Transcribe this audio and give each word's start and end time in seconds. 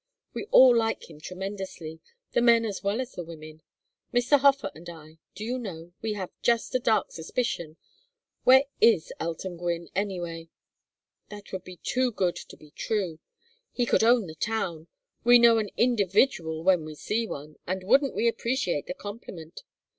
We 0.33 0.45
all 0.45 0.75
like 0.75 1.11
him 1.11 1.21
tremendously, 1.21 1.99
the 2.31 2.41
men 2.41 2.65
as 2.65 2.81
well 2.81 2.99
as 2.99 3.11
the 3.11 3.23
women. 3.23 3.61
Mr. 4.11 4.39
Hofer 4.39 4.71
and 4.73 4.89
I 4.89 5.19
do 5.35 5.43
you 5.45 5.59
know, 5.59 5.93
we 6.01 6.13
have 6.13 6.31
just 6.41 6.73
a 6.73 6.79
dark 6.79 7.11
suspicion 7.11 7.77
where 8.43 8.63
is 8.79 9.13
Elton 9.19 9.57
Gwynne, 9.57 9.89
anyway? 9.93 10.49
That 11.29 11.51
would 11.51 11.63
be 11.63 11.77
too 11.83 12.11
good 12.11 12.35
to 12.35 12.57
be 12.57 12.71
true. 12.71 13.19
He 13.71 13.85
could 13.85 14.03
own 14.03 14.25
the 14.25 14.33
town. 14.33 14.87
We 15.23 15.37
know 15.37 15.59
an 15.59 15.69
individual 15.77 16.63
when 16.63 16.83
we 16.83 16.95
see 16.95 17.27
one, 17.27 17.57
and 17.67 17.83
wouldn't 17.83 18.15
we 18.15 18.27
appreciate 18.27 18.87
the 18.87 18.95
compliment! 18.95 19.61